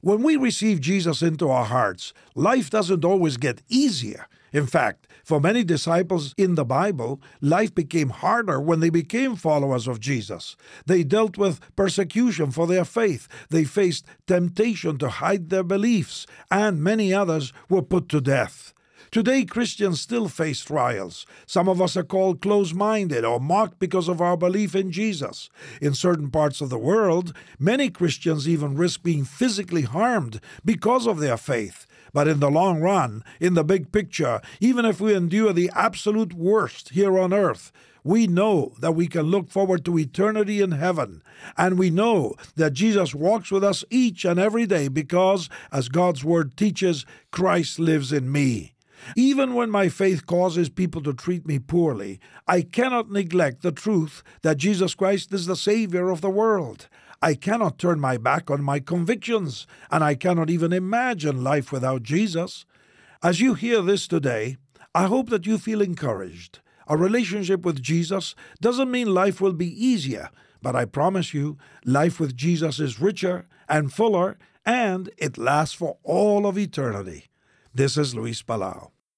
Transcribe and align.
When 0.00 0.22
we 0.22 0.36
receive 0.36 0.80
Jesus 0.80 1.22
into 1.22 1.50
our 1.50 1.64
hearts, 1.64 2.12
life 2.36 2.70
doesn't 2.70 3.04
always 3.04 3.36
get 3.36 3.62
easier. 3.68 4.26
In 4.52 4.66
fact, 4.66 5.08
for 5.24 5.40
many 5.40 5.64
disciples 5.64 6.34
in 6.38 6.54
the 6.54 6.64
Bible, 6.64 7.20
life 7.40 7.74
became 7.74 8.10
harder 8.10 8.60
when 8.60 8.80
they 8.80 8.90
became 8.90 9.34
followers 9.34 9.88
of 9.88 10.00
Jesus. 10.00 10.56
They 10.86 11.02
dealt 11.02 11.36
with 11.36 11.60
persecution 11.74 12.52
for 12.52 12.66
their 12.66 12.84
faith, 12.84 13.28
they 13.50 13.64
faced 13.64 14.06
temptation 14.26 14.98
to 14.98 15.08
hide 15.08 15.50
their 15.50 15.64
beliefs, 15.64 16.26
and 16.50 16.82
many 16.82 17.12
others 17.12 17.52
were 17.68 17.82
put 17.82 18.08
to 18.10 18.20
death. 18.20 18.67
Today, 19.10 19.44
Christians 19.44 20.00
still 20.00 20.28
face 20.28 20.60
trials. 20.60 21.24
Some 21.46 21.68
of 21.68 21.80
us 21.80 21.96
are 21.96 22.02
called 22.02 22.42
close 22.42 22.74
minded 22.74 23.24
or 23.24 23.40
mocked 23.40 23.78
because 23.78 24.06
of 24.06 24.20
our 24.20 24.36
belief 24.36 24.74
in 24.74 24.92
Jesus. 24.92 25.48
In 25.80 25.94
certain 25.94 26.30
parts 26.30 26.60
of 26.60 26.68
the 26.68 26.78
world, 26.78 27.32
many 27.58 27.88
Christians 27.88 28.46
even 28.46 28.76
risk 28.76 29.02
being 29.02 29.24
physically 29.24 29.82
harmed 29.82 30.40
because 30.62 31.06
of 31.06 31.20
their 31.20 31.38
faith. 31.38 31.86
But 32.12 32.28
in 32.28 32.40
the 32.40 32.50
long 32.50 32.80
run, 32.80 33.24
in 33.40 33.54
the 33.54 33.64
big 33.64 33.92
picture, 33.92 34.40
even 34.60 34.84
if 34.84 35.00
we 35.00 35.14
endure 35.14 35.52
the 35.52 35.70
absolute 35.74 36.34
worst 36.34 36.90
here 36.90 37.18
on 37.18 37.32
earth, 37.32 37.72
we 38.04 38.26
know 38.26 38.74
that 38.80 38.92
we 38.92 39.06
can 39.06 39.24
look 39.24 39.50
forward 39.50 39.84
to 39.84 39.98
eternity 39.98 40.60
in 40.60 40.72
heaven. 40.72 41.22
And 41.56 41.78
we 41.78 41.90
know 41.90 42.34
that 42.56 42.72
Jesus 42.72 43.14
walks 43.14 43.50
with 43.50 43.64
us 43.64 43.84
each 43.90 44.24
and 44.24 44.38
every 44.38 44.66
day 44.66 44.88
because, 44.88 45.48
as 45.72 45.88
God's 45.88 46.24
Word 46.24 46.56
teaches, 46.56 47.04
Christ 47.30 47.78
lives 47.78 48.12
in 48.12 48.30
me. 48.30 48.74
Even 49.16 49.54
when 49.54 49.70
my 49.70 49.88
faith 49.88 50.26
causes 50.26 50.68
people 50.68 51.02
to 51.02 51.12
treat 51.12 51.46
me 51.46 51.58
poorly, 51.58 52.20
I 52.46 52.62
cannot 52.62 53.10
neglect 53.10 53.62
the 53.62 53.72
truth 53.72 54.22
that 54.42 54.56
Jesus 54.56 54.94
Christ 54.94 55.32
is 55.32 55.46
the 55.46 55.56
Savior 55.56 56.10
of 56.10 56.20
the 56.20 56.30
world. 56.30 56.88
I 57.20 57.34
cannot 57.34 57.78
turn 57.78 57.98
my 57.98 58.16
back 58.16 58.50
on 58.50 58.62
my 58.62 58.78
convictions, 58.78 59.66
and 59.90 60.04
I 60.04 60.14
cannot 60.14 60.50
even 60.50 60.72
imagine 60.72 61.42
life 61.42 61.72
without 61.72 62.02
Jesus. 62.02 62.64
As 63.22 63.40
you 63.40 63.54
hear 63.54 63.82
this 63.82 64.06
today, 64.06 64.56
I 64.94 65.06
hope 65.06 65.28
that 65.30 65.46
you 65.46 65.58
feel 65.58 65.80
encouraged. 65.80 66.60
A 66.86 66.96
relationship 66.96 67.64
with 67.64 67.82
Jesus 67.82 68.34
doesn't 68.60 68.90
mean 68.90 69.12
life 69.12 69.40
will 69.40 69.52
be 69.52 69.84
easier, 69.84 70.30
but 70.62 70.76
I 70.76 70.84
promise 70.84 71.34
you, 71.34 71.58
life 71.84 72.18
with 72.18 72.36
Jesus 72.36 72.80
is 72.80 73.00
richer 73.00 73.46
and 73.68 73.92
fuller, 73.92 74.38
and 74.64 75.10
it 75.18 75.36
lasts 75.36 75.74
for 75.74 75.98
all 76.04 76.46
of 76.46 76.56
eternity. 76.56 77.26
This 77.78 77.96
is 77.96 78.12
Luis 78.12 78.42
Palau. 78.42 78.97